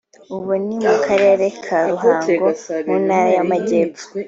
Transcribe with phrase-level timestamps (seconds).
[0.35, 2.49] ubu ni mu Karere ka Ruhango
[2.87, 4.05] mu Ntara y’Amajyepfo